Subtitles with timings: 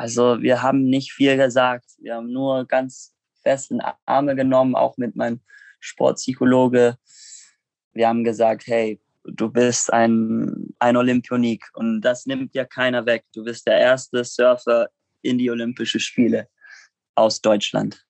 [0.00, 1.84] Also wir haben nicht viel gesagt.
[1.98, 3.12] Wir haben nur ganz
[3.42, 5.40] fest in Arme genommen, auch mit meinem
[5.78, 6.96] Sportpsychologe.
[7.92, 13.26] Wir haben gesagt, hey, du bist ein, ein Olympionik und das nimmt ja keiner weg.
[13.34, 14.88] Du bist der erste Surfer
[15.20, 16.48] in die Olympischen Spiele
[17.14, 18.02] aus Deutschland.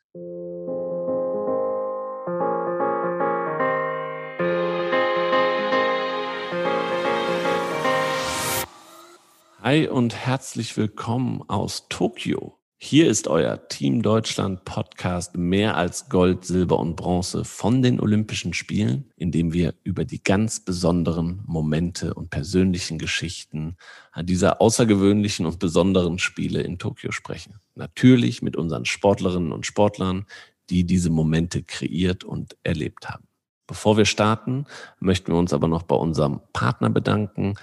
[9.71, 12.59] Hi und herzlich willkommen aus Tokio.
[12.77, 18.53] Hier ist euer Team Deutschland Podcast mehr als Gold, Silber und Bronze von den Olympischen
[18.53, 23.77] Spielen, in dem wir über die ganz besonderen Momente und persönlichen Geschichten
[24.21, 27.61] dieser außergewöhnlichen und besonderen Spiele in Tokio sprechen.
[27.77, 30.27] Natürlich mit unseren Sportlerinnen und Sportlern,
[30.69, 33.30] die diese Momente kreiert und erlebt haben.
[33.71, 34.67] Bevor wir starten,
[34.99, 37.55] möchten wir uns aber noch bei unserem Partner bedanken.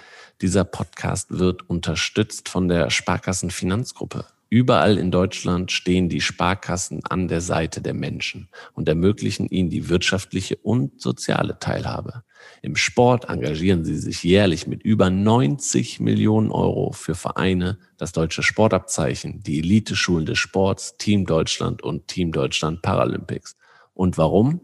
[0.41, 4.23] Dieser Podcast wird unterstützt von der Sparkassen Finanzgruppe.
[4.47, 9.89] Überall in Deutschland stehen die Sparkassen an der Seite der Menschen und ermöglichen ihnen die
[9.89, 12.23] wirtschaftliche und soziale Teilhabe.
[12.61, 18.43] Im Sport engagieren sie sich jährlich mit über 90 Millionen Euro für Vereine, das deutsche
[18.43, 23.57] Sportabzeichen, die Eliteschulen des Sports, Team Deutschland und Team Deutschland Paralympics.
[23.93, 24.61] Und warum?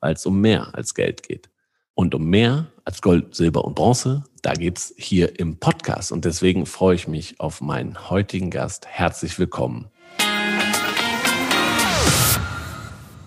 [0.00, 1.50] Weil es um mehr als Geld geht.
[1.94, 6.12] Und um mehr als Gold, Silber und Bronze, da geht's hier im Podcast.
[6.12, 8.86] Und deswegen freue ich mich auf meinen heutigen Gast.
[8.86, 9.90] Herzlich willkommen.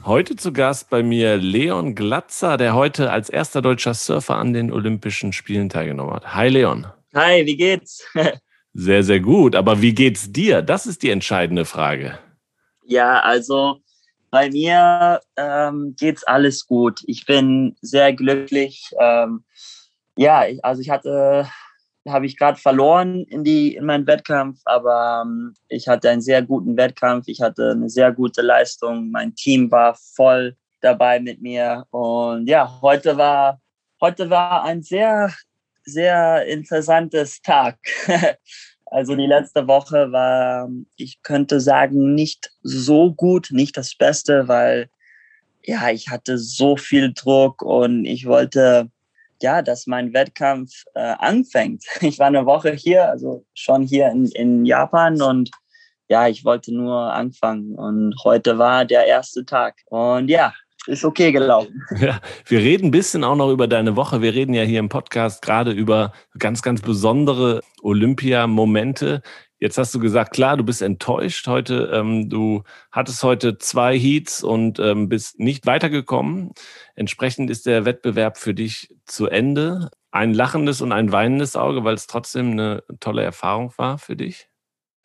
[0.05, 4.71] Heute zu Gast bei mir Leon Glatzer, der heute als erster deutscher Surfer an den
[4.71, 6.33] Olympischen Spielen teilgenommen hat.
[6.33, 6.87] Hi Leon.
[7.13, 8.03] Hi, wie geht's?
[8.73, 9.55] sehr, sehr gut.
[9.55, 10.61] Aber wie geht's dir?
[10.61, 12.17] Das ist die entscheidende Frage.
[12.85, 13.77] Ja, also
[14.33, 17.01] bei mir ähm, geht's alles gut.
[17.05, 18.89] Ich bin sehr glücklich.
[18.99, 19.43] Ähm,
[20.17, 21.47] ja, ich, also ich hatte,
[22.07, 26.41] habe ich gerade verloren in die in meinen Wettkampf, aber ähm, ich hatte einen sehr
[26.41, 27.27] guten Wettkampf.
[27.27, 29.11] Ich hatte eine sehr gute Leistung.
[29.11, 33.61] Mein Team war voll dabei mit mir und ja, heute war
[34.01, 35.31] heute war ein sehr
[35.85, 37.77] sehr interessantes Tag.
[38.93, 44.87] Also die letzte Woche war, ich könnte sagen, nicht so gut, nicht das Beste, weil
[45.63, 48.91] ja, ich hatte so viel Druck und ich wollte
[49.41, 51.83] ja, dass mein Wettkampf äh, anfängt.
[52.01, 55.49] Ich war eine Woche hier, also schon hier in, in Japan und
[56.07, 59.75] ja, ich wollte nur anfangen und heute war der erste Tag.
[59.87, 60.53] Und ja,
[60.87, 61.81] ist okay gelaufen.
[61.99, 64.21] Ja, wir reden ein bisschen auch noch über deine Woche.
[64.21, 69.21] Wir reden ja hier im Podcast gerade über ganz, ganz besondere Olympia-Momente.
[69.59, 71.89] Jetzt hast du gesagt, klar, du bist enttäuscht heute.
[71.93, 76.51] Ähm, du hattest heute zwei Heats und ähm, bist nicht weitergekommen.
[76.95, 79.89] Entsprechend ist der Wettbewerb für dich zu Ende.
[80.11, 84.49] Ein lachendes und ein weinendes Auge, weil es trotzdem eine tolle Erfahrung war für dich.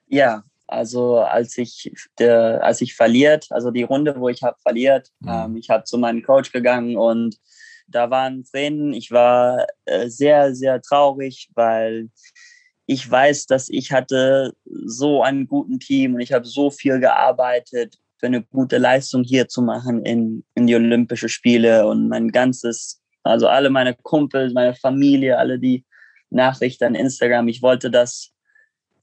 [0.09, 5.09] Ja, also als ich der, als ich verliert, also die Runde, wo ich habe verliert,
[5.21, 5.29] mhm.
[5.29, 7.37] ähm, ich habe zu meinem Coach gegangen und
[7.89, 8.93] da waren Tränen.
[8.93, 12.11] Ich war äh, sehr, sehr traurig, weil
[12.87, 17.97] ich weiß, dass ich hatte so einen guten Team und ich habe so viel gearbeitet
[18.19, 23.01] für eine gute Leistung hier zu machen in, in die Olympischen Spiele und mein ganzes,
[23.23, 25.85] also alle meine Kumpels, meine Familie, alle die
[26.31, 27.49] Nachrichten an Instagram.
[27.49, 28.33] Ich wollte das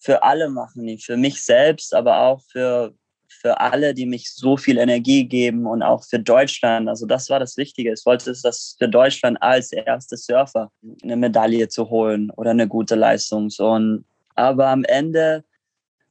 [0.05, 2.93] für alle machen, für mich selbst, aber auch für,
[3.27, 6.87] für alle, die mich so viel Energie geben und auch für Deutschland.
[6.87, 7.91] Also das war das Wichtige.
[7.91, 10.71] Ich wollte das für Deutschland als erster Surfer
[11.01, 13.49] eine Medaille zu holen oder eine gute Leistung.
[13.57, 14.05] Und,
[14.35, 15.43] aber am Ende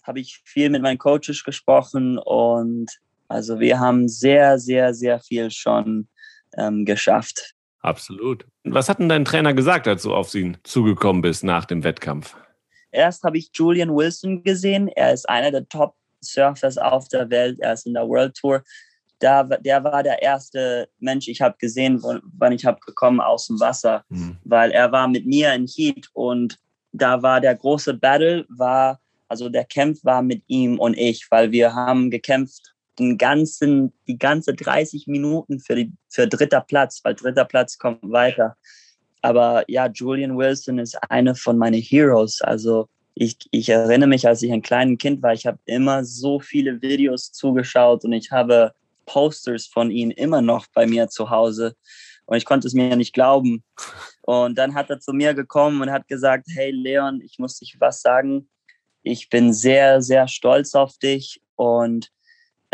[0.02, 2.90] habe ich viel mit meinen Coaches gesprochen und
[3.28, 6.08] also wir haben sehr, sehr, sehr viel schon
[6.58, 7.54] ähm, geschafft.
[7.78, 8.44] Absolut.
[8.64, 12.34] Was hat denn dein Trainer gesagt, als du auf ihn zugekommen bist nach dem Wettkampf?
[12.94, 14.88] Erst habe ich Julian Wilson gesehen.
[14.88, 17.58] Er ist einer der Top-Surfers auf der Welt.
[17.60, 18.62] Er ist in der World Tour.
[19.18, 22.02] Da, der war der erste Mensch, ich habe gesehen,
[22.36, 24.36] wann ich habe gekommen aus dem Wasser, mhm.
[24.44, 26.58] weil er war mit mir in Heat und
[26.92, 31.50] da war der große Battle, war also der Kampf war mit ihm und ich, weil
[31.50, 37.14] wir haben gekämpft den ganzen, die ganze 30 Minuten für, die, für dritter Platz, weil
[37.14, 38.56] dritter Platz kommt weiter.
[39.24, 42.42] Aber ja, Julian Wilson ist eine von meinen Heroes.
[42.42, 46.40] Also ich, ich erinnere mich, als ich ein kleines Kind war, ich habe immer so
[46.40, 48.74] viele Videos zugeschaut und ich habe
[49.06, 51.74] Posters von ihm immer noch bei mir zu Hause.
[52.26, 53.64] Und ich konnte es mir nicht glauben.
[54.20, 57.76] Und dann hat er zu mir gekommen und hat gesagt, hey Leon, ich muss dich
[57.78, 58.50] was sagen.
[59.02, 62.10] Ich bin sehr, sehr stolz auf dich und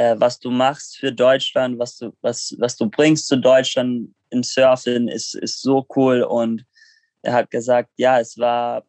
[0.01, 4.43] äh, was du machst für Deutschland, was du, was, was du bringst zu Deutschland im
[4.43, 6.23] Surfen ist, ist so cool.
[6.23, 6.65] Und
[7.21, 8.85] er hat gesagt, ja, es war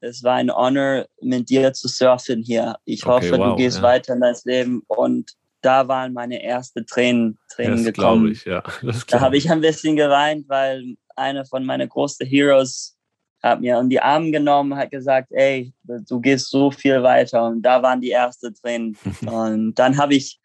[0.00, 2.76] es war ein Honor, mit dir zu surfen hier.
[2.84, 3.82] Ich okay, hoffe, wow, du gehst ja.
[3.82, 4.82] weiter in dein Leben.
[4.86, 8.32] Und da waren meine ersten Tränen, Tränen das gekommen.
[8.32, 8.62] Ich, ja.
[9.08, 12.96] da habe ich ein bisschen geweint, weil einer von meinen großen Heroes
[13.42, 17.46] hat mir in die Arme genommen, hat gesagt, ey, du gehst so viel weiter.
[17.46, 18.96] Und da waren die ersten Tränen.
[19.26, 20.40] und dann habe ich,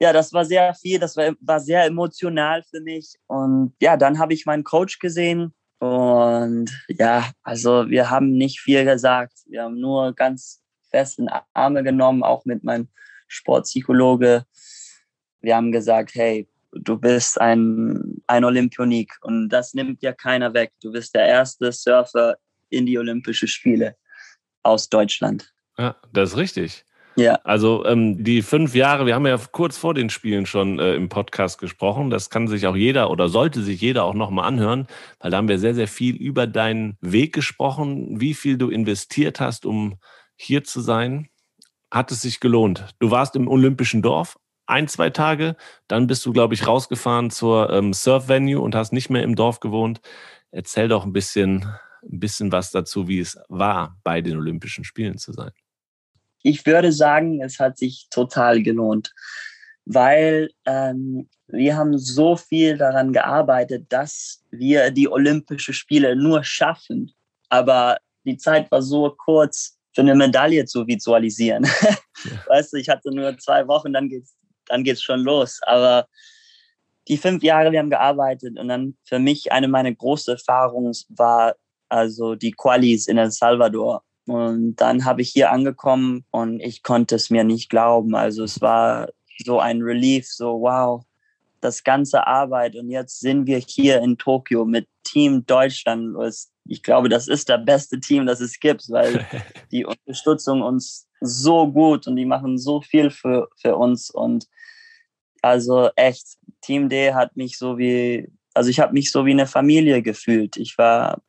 [0.00, 3.14] ja, das war sehr viel, das war, war sehr emotional für mich.
[3.26, 5.54] Und ja, dann habe ich meinen Coach gesehen.
[5.78, 9.32] Und ja, also wir haben nicht viel gesagt.
[9.46, 12.88] Wir haben nur ganz fest in Arme genommen, auch mit meinem
[13.28, 14.44] Sportpsychologe.
[15.40, 20.72] Wir haben gesagt, hey, du bist ein, ein Olympionik und das nimmt ja keiner weg.
[20.82, 22.36] Du bist der erste Surfer
[22.70, 23.96] in die Olympischen Spiele
[24.62, 25.52] aus Deutschland.
[25.78, 26.84] Ja, das ist richtig.
[27.16, 27.34] Ja.
[27.44, 31.08] Also ähm, die fünf Jahre, wir haben ja kurz vor den Spielen schon äh, im
[31.08, 32.10] Podcast gesprochen.
[32.10, 34.88] Das kann sich auch jeder oder sollte sich jeder auch nochmal anhören,
[35.20, 39.38] weil da haben wir sehr, sehr viel über deinen Weg gesprochen, wie viel du investiert
[39.38, 39.94] hast, um
[40.36, 41.28] hier zu sein.
[41.90, 42.84] Hat es sich gelohnt?
[42.98, 44.36] Du warst im Olympischen Dorf,
[44.66, 45.56] ein, zwei Tage.
[45.88, 49.60] Dann bist du, glaube ich, rausgefahren zur ähm, Surf-Venue und hast nicht mehr im Dorf
[49.60, 50.00] gewohnt.
[50.50, 51.64] Erzähl doch ein bisschen,
[52.02, 55.50] ein bisschen was dazu, wie es war, bei den Olympischen Spielen zu sein.
[56.42, 59.12] Ich würde sagen, es hat sich total gelohnt,
[59.86, 67.12] weil ähm, wir haben so viel daran gearbeitet, dass wir die Olympischen Spiele nur schaffen.
[67.48, 71.66] Aber die Zeit war so kurz, für eine Medaille zu visualisieren.
[72.24, 72.38] Ja.
[72.46, 74.34] Weißt du, ich hatte nur zwei Wochen, dann geht's
[74.68, 75.60] dann geht es schon los.
[75.66, 76.06] Aber
[77.08, 81.54] die fünf Jahre, wir haben gearbeitet und dann für mich eine meiner großen Erfahrungen war
[81.88, 84.02] also die Qualis in El Salvador.
[84.26, 88.14] Und dann habe ich hier angekommen und ich konnte es mir nicht glauben.
[88.14, 89.08] Also es war
[89.44, 91.04] so ein Relief, so wow,
[91.60, 96.14] das ganze Arbeit und jetzt sind wir hier in Tokio mit Team Deutschland.
[96.66, 99.26] Ich glaube, das ist das beste Team, das es gibt, weil
[99.72, 104.10] die Unterstützung uns so gut und die machen so viel für, für uns.
[104.10, 104.46] Und
[105.42, 109.46] also echt, Team D hat mich so wie, also ich habe mich so wie eine
[109.46, 110.56] Familie gefühlt.
[110.56, 111.20] Ich war,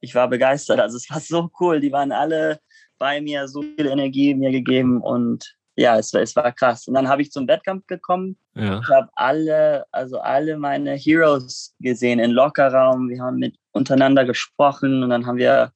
[0.00, 0.80] ich war begeistert.
[0.80, 1.80] Also es war so cool.
[1.80, 2.60] Die waren alle
[2.98, 6.86] bei mir, so viel Energie mir gegeben und ja, es, es war krass.
[6.86, 8.36] Und dann habe ich zum Wettkampf gekommen.
[8.54, 8.80] Ja.
[8.80, 13.08] Ich habe alle, also alle meine Heroes gesehen im Lockerraum.
[13.08, 15.72] Wir haben mit untereinander gesprochen und dann haben wir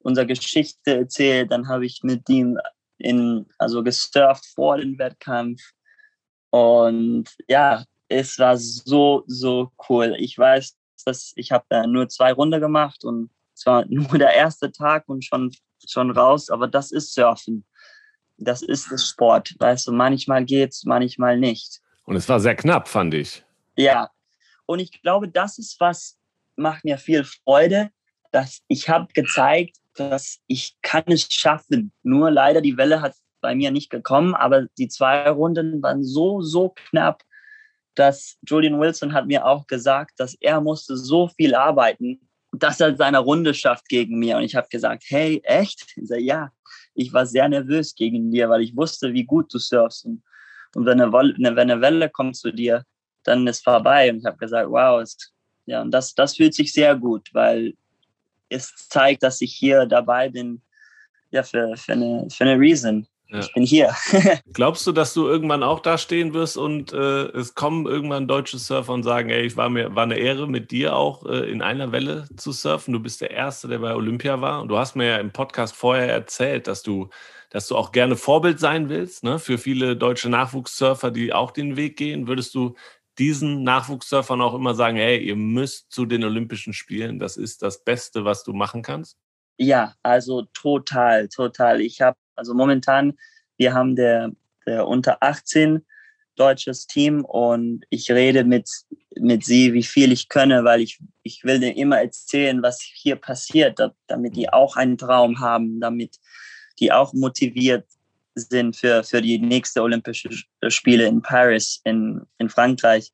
[0.00, 1.52] unsere Geschichte erzählt.
[1.52, 2.58] Dann habe ich mit ihm
[2.98, 5.60] in, also gesurft vor dem Wettkampf.
[6.50, 10.14] Und ja, es war so, so cool.
[10.18, 14.34] Ich weiß, dass ich habe da nur zwei Runden gemacht und es war nur der
[14.34, 15.54] erste Tag und schon,
[15.88, 17.64] schon raus, aber das ist Surfen.
[18.38, 19.54] Das ist das Sport.
[19.58, 21.80] Weißt du, manchmal geht's, manchmal nicht.
[22.04, 23.42] Und es war sehr knapp, fand ich.
[23.76, 24.10] Ja.
[24.66, 26.18] Und ich glaube, das ist was,
[26.54, 27.90] macht mir viel Freude,
[28.32, 31.92] dass ich habe gezeigt, dass ich kann es schaffen.
[32.02, 36.42] Nur leider die Welle hat bei mir nicht gekommen, aber die zwei Runden waren so,
[36.42, 37.22] so knapp,
[37.94, 42.20] dass Julian Wilson hat mir auch gesagt, dass er musste so viel arbeiten,
[42.52, 44.36] dass er seine Runde schafft gegen mir.
[44.36, 45.84] Und ich habe gesagt, hey, echt?
[45.96, 46.52] Ich sage, ja,
[46.94, 50.06] ich war sehr nervös gegen dir, weil ich wusste, wie gut du surfst.
[50.06, 50.22] Und,
[50.74, 52.84] wenn, eine Wolle, wenn eine Welle kommt zu dir,
[53.24, 54.10] dann ist vorbei.
[54.10, 55.32] Und ich habe gesagt, wow, es,
[55.66, 57.74] ja, und das, das fühlt sich sehr gut, weil
[58.48, 60.62] es zeigt, dass ich hier dabei bin,
[61.30, 63.06] ja, für, für, eine, für eine Reason.
[63.28, 63.40] Ja.
[63.40, 63.92] Ich bin hier.
[64.52, 68.58] Glaubst du, dass du irgendwann auch da stehen wirst und äh, es kommen irgendwann deutsche
[68.58, 71.60] Surfer und sagen, ey, ich war mir war eine Ehre mit dir auch äh, in
[71.60, 72.92] einer Welle zu surfen.
[72.92, 75.74] Du bist der erste, der bei Olympia war und du hast mir ja im Podcast
[75.74, 77.08] vorher erzählt, dass du
[77.50, 81.76] dass du auch gerne Vorbild sein willst, ne, für viele deutsche Nachwuchssurfer, die auch den
[81.76, 82.26] Weg gehen.
[82.26, 82.74] Würdest du
[83.18, 87.82] diesen Nachwuchssurfern auch immer sagen, hey, ihr müsst zu den Olympischen Spielen, das ist das
[87.82, 89.16] Beste, was du machen kannst?
[89.58, 91.80] Ja, also total, total.
[91.80, 93.14] Ich habe, also momentan,
[93.56, 94.32] wir haben der,
[94.66, 95.84] der unter 18
[96.36, 98.68] deutsches Team und ich rede mit,
[99.18, 103.16] mit sie, wie viel ich könne, weil ich, ich will denen immer erzählen, was hier
[103.16, 106.16] passiert, damit die auch einen Traum haben, damit
[106.78, 107.86] die auch motiviert
[108.36, 110.30] sind für, für die nächste Olympische
[110.68, 113.12] Spiele in Paris, in, in Frankreich.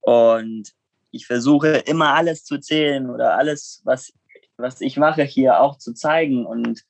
[0.00, 0.72] Und
[1.10, 4.12] ich versuche immer alles zu zählen oder alles, was,
[4.56, 6.46] was ich mache hier auch zu zeigen.
[6.46, 6.82] Und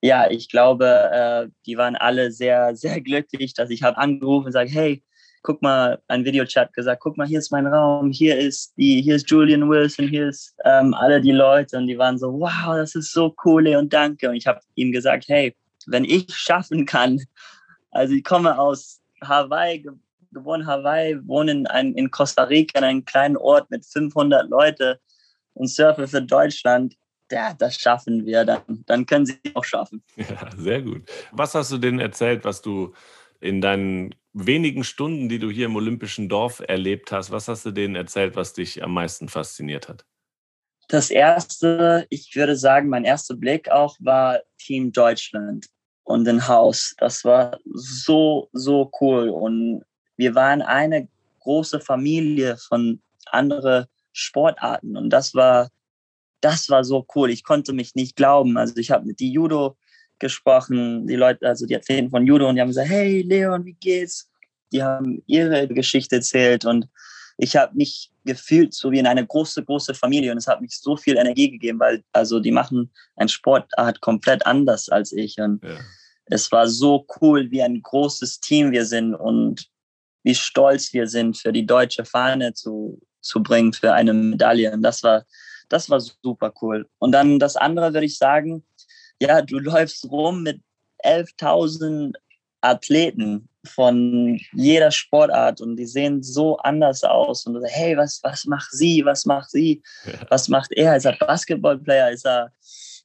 [0.00, 4.52] ja, ich glaube, äh, die waren alle sehr, sehr glücklich, dass ich habe angerufen und
[4.52, 5.02] sage, hey,
[5.42, 9.16] guck mal, ein Videochat gesagt, guck mal, hier ist mein Raum, hier ist die, hier
[9.16, 12.94] ist Julian Wilson, hier ist ähm, alle die Leute und die waren so, wow, das
[12.94, 14.28] ist so cool und danke.
[14.28, 15.54] Und ich habe ihm gesagt, hey,
[15.86, 17.20] wenn ich schaffen kann,
[17.90, 19.84] also ich komme aus Hawaii,
[20.32, 24.96] geboren Hawaii, wohne in, ein, in Costa Rica, in einem kleinen Ort mit 500 Leuten
[25.54, 26.96] und surfe für Deutschland.
[27.30, 30.02] ja, das schaffen wir, dann, dann können sie auch schaffen.
[30.16, 31.02] Ja, sehr gut.
[31.32, 32.94] Was hast du denen erzählt, was du
[33.40, 37.70] in deinen wenigen Stunden, die du hier im Olympischen Dorf erlebt hast, was hast du
[37.70, 40.04] denen erzählt, was dich am meisten fasziniert hat?
[40.90, 45.66] Das erste, ich würde sagen, mein erster Blick auch war Team Deutschland
[46.02, 46.94] und ein Haus.
[46.98, 49.28] Das war so, so cool.
[49.28, 49.84] Und
[50.16, 51.08] wir waren eine
[51.40, 54.96] große Familie von anderen Sportarten.
[54.96, 55.68] Und das war,
[56.40, 57.30] das war so cool.
[57.30, 58.56] Ich konnte mich nicht glauben.
[58.56, 59.76] Also ich habe mit die Judo
[60.18, 63.74] gesprochen, die Leute, also die Athleten von Judo, und die haben gesagt, hey Leon, wie
[63.74, 64.28] geht's?
[64.72, 66.88] Die haben ihre Geschichte erzählt und
[67.42, 70.78] ich habe mich gefühlt so wie in eine große, große Familie und es hat mich
[70.78, 75.64] so viel Energie gegeben, weil also die machen ein Sportart komplett anders als ich und
[75.64, 75.78] ja.
[76.26, 79.70] es war so cool, wie ein großes Team wir sind und
[80.22, 84.82] wie stolz wir sind, für die deutsche Fahne zu, zu bringen, für eine Medaille und
[84.82, 85.24] das war,
[85.70, 86.86] das war super cool.
[86.98, 88.62] Und dann das andere würde ich sagen,
[89.18, 90.60] ja, du läufst rum mit
[91.06, 92.16] 11.000
[92.60, 98.70] Athleten von jeder Sportart und die sehen so anders aus und hey, was, was macht
[98.72, 99.82] sie, was macht sie,
[100.28, 102.52] was macht er, ist er Basketballplayer, ist er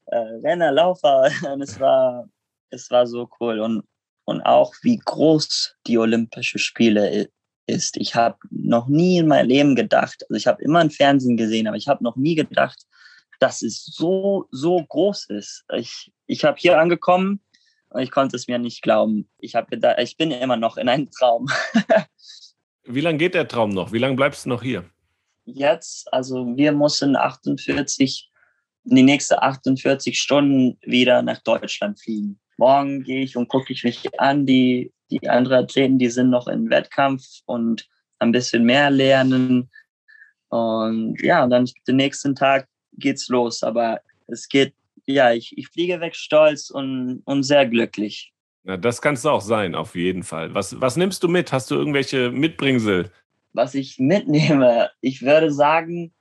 [0.08, 1.30] äh, Renner, Laufer?
[1.52, 2.30] Und es war,
[2.70, 3.84] es war so cool und,
[4.26, 7.28] und auch wie groß die Olympischen Spiele
[7.68, 7.98] ist.
[7.98, 11.68] Ich habe noch nie in meinem Leben gedacht, also ich habe immer im Fernsehen gesehen,
[11.68, 12.86] aber ich habe noch nie gedacht,
[13.40, 15.64] dass es so, so groß ist.
[15.74, 17.42] Ich, ich habe hier angekommen
[17.96, 19.30] und ich konnte es mir nicht glauben.
[19.40, 21.48] Ich habe gedacht, ich bin immer noch in einem Traum.
[22.84, 23.94] Wie lange geht der Traum noch?
[23.94, 24.84] Wie lange bleibst du noch hier?
[25.46, 28.30] Jetzt, also wir müssen 48,
[28.84, 32.38] die nächsten 48 Stunden wieder nach Deutschland fliegen.
[32.58, 34.46] Morgen gehe ich und gucke ich mich an.
[34.46, 37.88] Die, die anderen Athleten, die sind noch im Wettkampf und
[38.20, 39.70] ein bisschen mehr lernen.
[40.50, 43.64] Und ja, dann den nächsten Tag geht's los.
[43.64, 44.74] Aber es geht,
[45.08, 48.34] ja, ich, ich fliege weg stolz und, und sehr glücklich.
[48.64, 50.54] Na, das kannst du auch sein, auf jeden Fall.
[50.54, 51.52] Was, was nimmst du mit?
[51.52, 53.12] Hast du irgendwelche Mitbringsel?
[53.54, 56.14] Was ich mitnehme, ich würde sagen,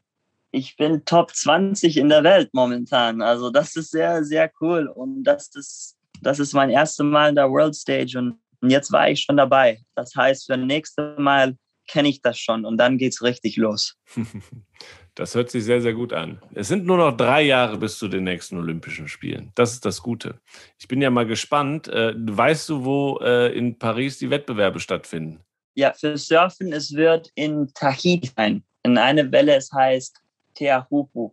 [0.50, 3.22] ich bin Top 20 in der Welt momentan.
[3.22, 4.86] Also das ist sehr, sehr cool.
[4.86, 8.92] Und das ist, das ist mein erstes Mal in der World Stage und, und jetzt
[8.92, 9.80] war ich schon dabei.
[9.94, 11.56] Das heißt, für das nächste Mal
[11.88, 13.96] kenne ich das schon und dann geht es richtig los.
[15.14, 16.42] Das hört sich sehr, sehr gut an.
[16.54, 19.52] Es sind nur noch drei Jahre bis zu den nächsten Olympischen Spielen.
[19.54, 20.40] Das ist das Gute.
[20.78, 21.86] Ich bin ja mal gespannt.
[21.86, 25.40] Äh, weißt du, wo äh, in Paris die Wettbewerbe stattfinden?
[25.74, 28.64] Ja, für Surfen, es wird in Tahiti sein.
[28.82, 30.20] In einer Welle, es heißt
[30.54, 31.30] Teahupu.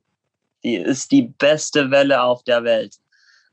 [0.63, 2.95] Die ist die beste Welle auf der Welt.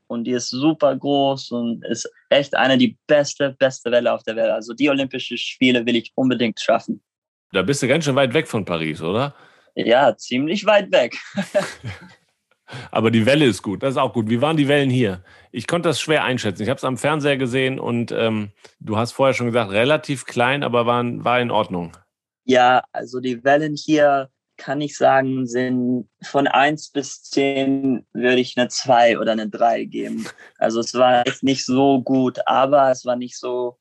[0.05, 4.35] Und die ist super groß und ist echt eine die beste, beste Welle auf der
[4.35, 4.51] Welt.
[4.51, 7.01] Also die Olympischen Spiele will ich unbedingt schaffen.
[7.51, 9.35] Da bist du ganz schön weit weg von Paris, oder?
[9.75, 11.17] Ja, ziemlich weit weg.
[12.91, 14.29] Aber die Welle ist gut, das ist auch gut.
[14.29, 15.23] Wie waren die Wellen hier?
[15.51, 16.63] Ich konnte das schwer einschätzen.
[16.63, 20.63] Ich habe es am Fernseher gesehen und ähm, du hast vorher schon gesagt, relativ klein,
[20.63, 21.97] aber waren, war in Ordnung.
[22.43, 28.57] Ja, also die Wellen hier, kann ich sagen, sind von 1 bis 10 würde ich
[28.57, 30.27] eine 2 oder eine 3 geben.
[30.57, 33.79] Also es war echt nicht so gut, aber es war nicht so,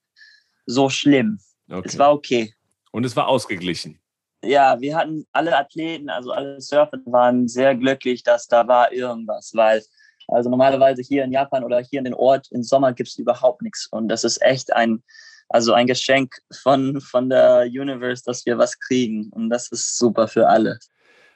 [0.65, 1.41] so schlimm.
[1.69, 1.83] Okay.
[1.85, 2.55] Es war okay.
[2.93, 3.99] Und es war ausgeglichen
[4.45, 9.53] ja, wir hatten alle Athleten, also alle Surfer waren sehr glücklich, dass da war irgendwas,
[9.55, 9.83] weil
[10.29, 13.63] also normalerweise hier in Japan oder hier in den Ort im Sommer gibt es überhaupt
[13.63, 15.03] nichts und das ist echt ein
[15.49, 20.29] also ein Geschenk von von der Universe, dass wir was kriegen und das ist super
[20.29, 20.79] für alle.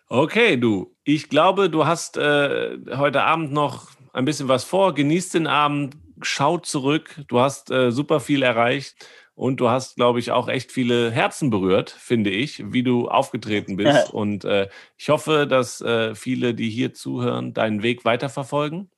[0.08, 0.94] Okay, du.
[1.04, 4.92] Ich glaube, du hast äh, heute Abend noch ein bisschen was vor.
[4.92, 7.18] Genießt den Abend, schau zurück.
[7.28, 8.94] Du hast äh, super viel erreicht.
[9.34, 13.76] Und du hast, glaube ich, auch echt viele Herzen berührt, finde ich, wie du aufgetreten
[13.76, 14.12] bist.
[14.12, 18.90] Und äh, ich hoffe, dass äh, viele, die hier zuhören, deinen Weg weiterverfolgen.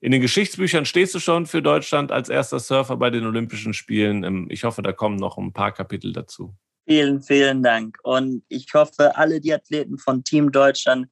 [0.00, 4.24] In den Geschichtsbüchern stehst du schon für Deutschland als erster Surfer bei den Olympischen Spielen.
[4.24, 6.54] Ähm, ich hoffe, da kommen noch ein paar Kapitel dazu.
[6.86, 7.98] Vielen, vielen Dank.
[8.02, 11.06] Und ich hoffe, alle die Athleten von Team Deutschland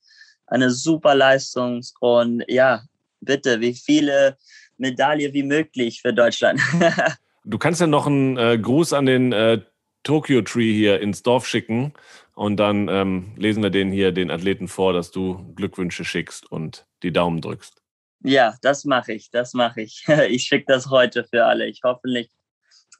[0.47, 2.83] eine super Leistung und ja,
[3.21, 4.37] bitte, wie viele
[4.79, 6.61] Medaillen wie möglich für Deutschland.
[7.49, 9.62] Du kannst ja noch einen äh, Gruß an den äh,
[10.02, 11.95] Tokyo Tree hier ins Dorf schicken
[12.35, 16.87] und dann ähm, lesen wir den hier, den Athleten vor, dass du Glückwünsche schickst und
[17.02, 17.81] die Daumen drückst.
[18.23, 20.05] Ja, das mache ich, das mache ich.
[20.28, 21.67] Ich schicke das heute für alle.
[21.67, 22.28] Ich hoffentlich,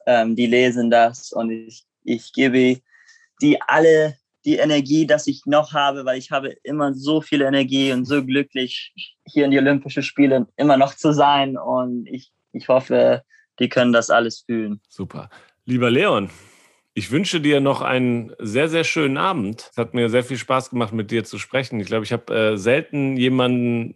[0.07, 2.81] ähm, die lesen das und ich, ich gebe
[3.43, 7.91] die alle die Energie, dass ich noch habe, weil ich habe immer so viel Energie
[7.91, 11.55] und so glücklich, hier in die Olympischen Spiele immer noch zu sein.
[11.55, 13.23] Und ich, ich hoffe,
[13.59, 14.81] die können das alles fühlen.
[14.89, 15.29] Super.
[15.65, 16.29] Lieber Leon,
[16.93, 19.69] ich wünsche dir noch einen sehr, sehr schönen Abend.
[19.71, 21.79] Es hat mir sehr viel Spaß gemacht, mit dir zu sprechen.
[21.79, 23.95] Ich glaube, ich habe äh, selten jemanden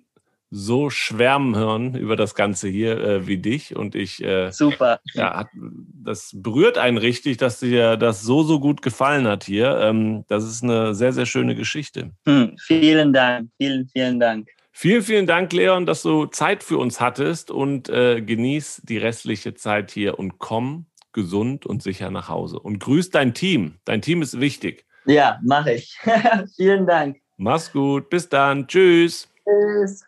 [0.55, 3.75] so schwärmen hören über das Ganze hier äh, wie dich.
[3.75, 4.23] Und ich.
[4.23, 4.99] Äh, Super.
[5.13, 9.77] Ja, hat, das berührt einen richtig, dass dir das so, so gut gefallen hat hier.
[9.79, 12.11] Ähm, das ist eine sehr, sehr schöne Geschichte.
[12.27, 13.49] Hm, vielen Dank.
[13.57, 14.47] Vielen, vielen Dank.
[14.75, 19.53] Vielen, vielen Dank, Leon, dass du Zeit für uns hattest und äh, genieß die restliche
[19.53, 22.59] Zeit hier und komm gesund und sicher nach Hause.
[22.59, 23.75] Und grüß dein Team.
[23.85, 24.87] Dein Team ist wichtig.
[25.05, 25.95] Ja, mache ich.
[26.55, 27.17] vielen Dank.
[27.37, 28.09] Mach's gut.
[28.09, 28.67] Bis dann.
[28.67, 29.29] Tschüss.
[29.45, 30.03] Tschüss.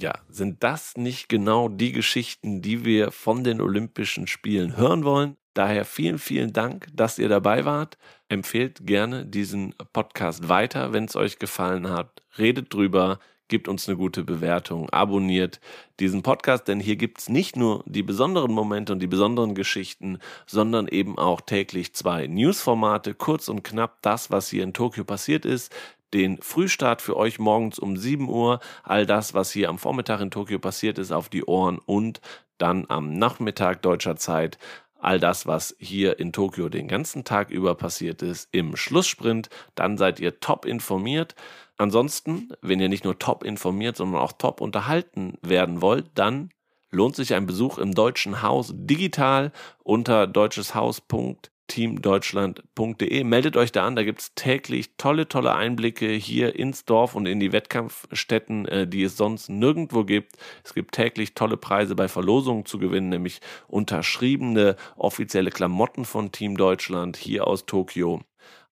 [0.00, 5.36] Ja, sind das nicht genau die Geschichten, die wir von den Olympischen Spielen hören wollen?
[5.54, 7.98] Daher vielen, vielen Dank, dass ihr dabei wart.
[8.28, 12.22] Empfehlt gerne diesen Podcast weiter, wenn es euch gefallen hat.
[12.38, 15.60] Redet drüber, gebt uns eine gute Bewertung, abonniert
[16.00, 20.86] diesen Podcast, denn hier gibt's nicht nur die besonderen Momente und die besonderen Geschichten, sondern
[20.86, 25.74] eben auch täglich zwei Newsformate, kurz und knapp das, was hier in Tokio passiert ist,
[26.14, 30.30] den Frühstart für euch morgens um 7 Uhr, all das, was hier am Vormittag in
[30.30, 32.20] Tokio passiert ist, auf die Ohren und
[32.56, 34.58] dann am Nachmittag deutscher Zeit
[34.98, 39.48] all das, was hier in Tokio den ganzen Tag über passiert ist, im Schlusssprint.
[39.74, 41.34] Dann seid ihr top informiert.
[41.76, 46.50] Ansonsten, wenn ihr nicht nur top informiert, sondern auch top unterhalten werden wollt, dann
[46.90, 49.52] lohnt sich ein Besuch im Deutschen Haus digital
[49.84, 51.36] unter deutscheshaus.de
[51.68, 53.24] teamdeutschland.de.
[53.24, 57.26] Meldet euch da an, da gibt es täglich tolle, tolle Einblicke hier ins Dorf und
[57.26, 60.36] in die Wettkampfstätten, äh, die es sonst nirgendwo gibt.
[60.64, 66.56] Es gibt täglich tolle Preise bei Verlosungen zu gewinnen, nämlich unterschriebene offizielle Klamotten von Team
[66.56, 68.20] Deutschland hier aus Tokio.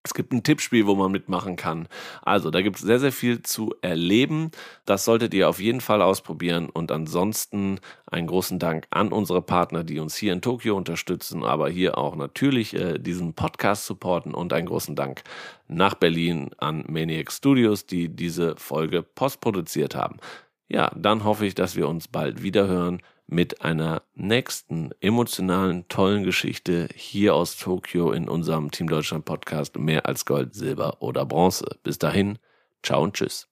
[0.06, 1.88] Es gibt ein Tippspiel, wo man mitmachen kann.
[2.22, 4.52] Also, da gibt es sehr, sehr viel zu erleben.
[4.84, 6.70] Das solltet ihr auf jeden Fall ausprobieren.
[6.70, 11.68] Und ansonsten einen großen Dank an unsere Partner, die uns hier in Tokio unterstützen, aber
[11.68, 14.32] hier auch natürlich äh, diesen Podcast supporten.
[14.32, 15.24] Und einen großen Dank
[15.66, 20.18] nach Berlin an Maniac Studios, die diese Folge postproduziert haben.
[20.68, 26.22] Ja, dann hoffe ich, dass wir uns bald wieder hören mit einer nächsten emotionalen, tollen
[26.22, 31.78] Geschichte hier aus Tokio in unserem Team Deutschland Podcast Mehr als Gold, Silber oder Bronze.
[31.82, 32.38] Bis dahin,
[32.82, 33.48] ciao und tschüss.